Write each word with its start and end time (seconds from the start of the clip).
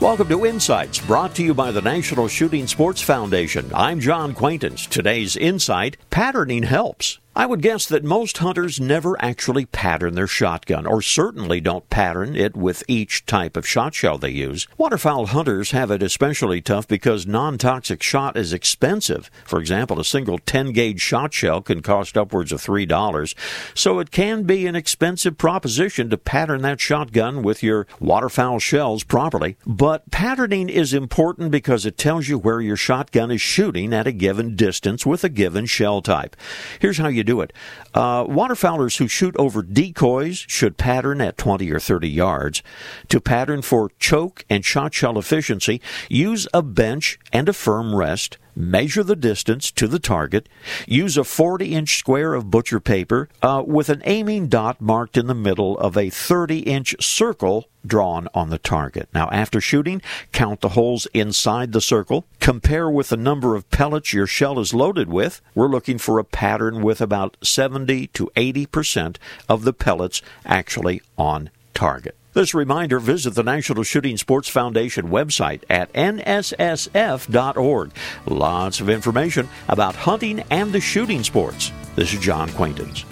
Welcome 0.00 0.28
to 0.28 0.46
Insights, 0.46 1.00
brought 1.00 1.34
to 1.34 1.42
you 1.42 1.54
by 1.54 1.72
the 1.72 1.82
National 1.82 2.28
Shooting 2.28 2.68
Sports 2.68 3.02
Foundation. 3.02 3.68
I'm 3.74 3.98
John 3.98 4.32
Quaintance. 4.32 4.86
Today's 4.86 5.36
insight 5.36 5.96
patterning 6.08 6.62
helps. 6.62 7.18
I 7.38 7.46
would 7.46 7.62
guess 7.62 7.86
that 7.86 8.02
most 8.02 8.38
hunters 8.38 8.80
never 8.80 9.16
actually 9.22 9.64
pattern 9.64 10.16
their 10.16 10.26
shotgun, 10.26 10.88
or 10.88 11.00
certainly 11.00 11.60
don't 11.60 11.88
pattern 11.88 12.34
it 12.34 12.56
with 12.56 12.82
each 12.88 13.24
type 13.26 13.56
of 13.56 13.64
shot 13.64 13.94
shell 13.94 14.18
they 14.18 14.30
use. 14.30 14.66
Waterfowl 14.76 15.26
hunters 15.26 15.70
have 15.70 15.92
it 15.92 16.02
especially 16.02 16.60
tough 16.60 16.88
because 16.88 17.28
non-toxic 17.28 18.02
shot 18.02 18.36
is 18.36 18.52
expensive. 18.52 19.30
For 19.44 19.60
example, 19.60 20.00
a 20.00 20.04
single 20.04 20.40
10 20.40 20.72
gauge 20.72 21.00
shot 21.00 21.32
shell 21.32 21.62
can 21.62 21.80
cost 21.80 22.18
upwards 22.18 22.50
of 22.50 22.60
$3, 22.60 23.34
so 23.72 24.00
it 24.00 24.10
can 24.10 24.42
be 24.42 24.66
an 24.66 24.74
expensive 24.74 25.38
proposition 25.38 26.10
to 26.10 26.18
pattern 26.18 26.62
that 26.62 26.80
shotgun 26.80 27.44
with 27.44 27.62
your 27.62 27.86
waterfowl 28.00 28.58
shells 28.58 29.04
properly. 29.04 29.56
But 29.64 30.10
patterning 30.10 30.68
is 30.68 30.92
important 30.92 31.52
because 31.52 31.86
it 31.86 31.98
tells 31.98 32.26
you 32.26 32.36
where 32.36 32.60
your 32.60 32.76
shotgun 32.76 33.30
is 33.30 33.40
shooting 33.40 33.94
at 33.94 34.08
a 34.08 34.12
given 34.12 34.56
distance 34.56 35.06
with 35.06 35.22
a 35.22 35.28
given 35.28 35.66
shell 35.66 36.02
type. 36.02 36.34
Here's 36.80 36.98
how 36.98 37.06
you 37.06 37.27
do 37.28 37.40
it. 37.42 37.52
Uh, 37.94 38.24
waterfowlers 38.24 38.96
who 38.96 39.06
shoot 39.06 39.36
over 39.36 39.62
decoys 39.62 40.38
should 40.48 40.78
pattern 40.78 41.20
at 41.20 41.36
20 41.36 41.70
or 41.70 41.78
30 41.78 42.08
yards. 42.08 42.62
To 43.10 43.20
pattern 43.20 43.62
for 43.62 43.90
choke 43.98 44.44
and 44.48 44.64
shot 44.64 44.94
shell 44.94 45.18
efficiency, 45.18 45.80
use 46.08 46.48
a 46.54 46.62
bench 46.62 47.18
and 47.32 47.48
a 47.48 47.52
firm 47.52 47.94
rest 47.94 48.38
measure 48.58 49.04
the 49.04 49.16
distance 49.16 49.70
to 49.70 49.86
the 49.86 50.00
target, 50.00 50.48
use 50.86 51.16
a 51.16 51.24
40 51.24 51.74
inch 51.74 51.96
square 51.98 52.34
of 52.34 52.50
butcher 52.50 52.80
paper 52.80 53.28
uh, 53.42 53.62
with 53.64 53.88
an 53.88 54.02
aiming 54.04 54.48
dot 54.48 54.80
marked 54.80 55.16
in 55.16 55.28
the 55.28 55.34
middle 55.34 55.78
of 55.78 55.96
a 55.96 56.10
30 56.10 56.60
inch 56.60 56.96
circle 57.02 57.68
drawn 57.86 58.28
on 58.34 58.50
the 58.50 58.58
target. 58.58 59.08
Now, 59.14 59.28
after 59.30 59.60
shooting, 59.60 60.02
count 60.32 60.60
the 60.60 60.70
holes 60.70 61.06
inside 61.14 61.72
the 61.72 61.80
circle, 61.80 62.26
compare 62.40 62.90
with 62.90 63.08
the 63.08 63.16
number 63.16 63.54
of 63.54 63.70
pellets 63.70 64.12
your 64.12 64.26
shell 64.26 64.58
is 64.58 64.74
loaded 64.74 65.08
with. 65.08 65.40
We're 65.54 65.68
looking 65.68 65.98
for 65.98 66.18
a 66.18 66.24
pattern 66.24 66.82
with 66.82 67.00
about 67.00 67.36
70 67.42 68.08
to 68.08 68.30
80% 68.36 69.16
of 69.48 69.64
the 69.64 69.72
pellets 69.72 70.20
actually 70.44 71.00
on 71.16 71.50
target. 71.78 72.16
This 72.32 72.54
reminder 72.54 72.98
visit 72.98 73.34
the 73.34 73.44
National 73.44 73.84
Shooting 73.84 74.16
Sports 74.16 74.48
Foundation 74.48 75.08
website 75.08 75.62
at 75.70 75.92
nssf.org. 75.92 77.90
Lots 78.26 78.80
of 78.80 78.90
information 78.90 79.48
about 79.68 79.94
hunting 79.94 80.40
and 80.50 80.72
the 80.72 80.80
shooting 80.80 81.22
sports. 81.22 81.70
This 81.94 82.12
is 82.12 82.18
John 82.18 82.50
Quaintance. 82.50 83.04